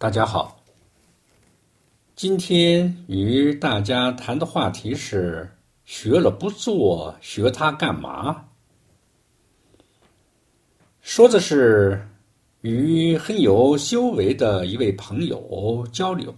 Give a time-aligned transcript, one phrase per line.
[0.00, 0.62] 大家好，
[2.14, 5.50] 今天与大家谈的话题是：
[5.84, 8.44] 学了不做，学它干嘛？
[11.00, 12.00] 说的是
[12.60, 16.32] 与很有修为的一位朋友交流，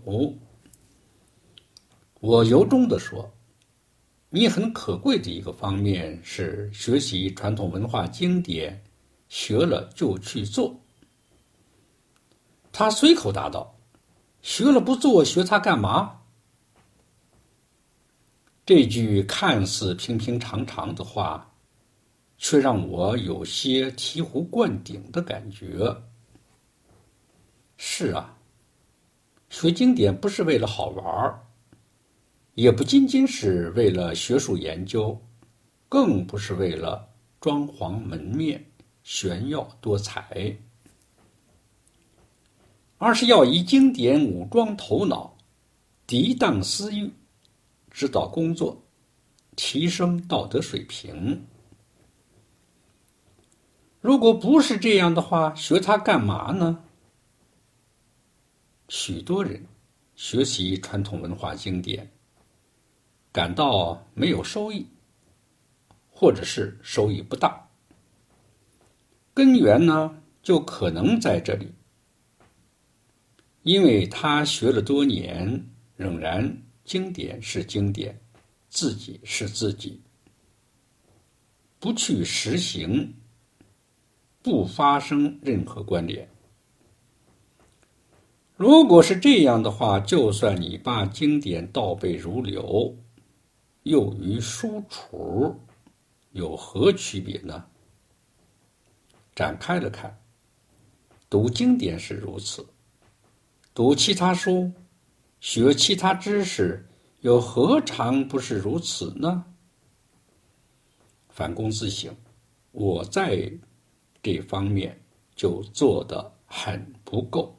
[2.20, 3.30] 我由衷的说，
[4.30, 8.82] 你很可贵的一个方面是学习传统文化经典，
[9.28, 10.74] 学了就去做。
[12.72, 13.76] 他随口答道
[14.42, 16.20] ：“学了不做，学它干嘛？”
[18.64, 21.52] 这句看似平平常常的话，
[22.38, 25.94] 却让我有些醍醐灌顶的感觉。
[27.76, 28.36] 是啊，
[29.48, 31.40] 学经典不是为了好玩儿
[32.54, 35.20] 也不仅仅是为了学术研究，
[35.88, 37.08] 更不是为了
[37.40, 38.64] 装潢门面、
[39.02, 40.56] 炫耀多彩。
[43.00, 45.34] 而是要以经典武装头脑，
[46.06, 47.10] 涤荡私欲，
[47.90, 48.84] 指导工作，
[49.56, 51.42] 提升道德水平。
[54.02, 56.84] 如果不是这样的话，学它干嘛呢？
[58.88, 59.64] 许多人
[60.14, 62.12] 学习传统文化经典，
[63.32, 64.86] 感到没有收益，
[66.10, 67.66] 或者是收益不大。
[69.32, 71.72] 根源呢，就可能在这里。
[73.62, 75.66] 因为他学了多年，
[75.96, 78.18] 仍然经典是经典，
[78.68, 80.00] 自己是自己，
[81.78, 83.14] 不去实行，
[84.42, 86.26] 不发生任何关联。
[88.56, 92.96] 如果是这样的话，就算你把经典倒背如流，
[93.82, 95.54] 又与书橱
[96.32, 97.64] 有何区别呢？
[99.34, 100.18] 展开了看，
[101.28, 102.66] 读经典是如此。
[103.72, 104.72] 读其他书，
[105.40, 106.84] 学其他知识，
[107.20, 109.44] 又何尝不是如此呢？
[111.28, 112.14] 反躬自省，
[112.72, 113.50] 我在
[114.22, 115.00] 这方面
[115.36, 117.56] 就做得很不够。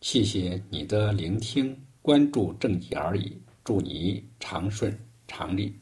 [0.00, 3.40] 谢谢你的聆听，关注正义而已。
[3.64, 4.96] 祝你长顺
[5.26, 5.74] 长利。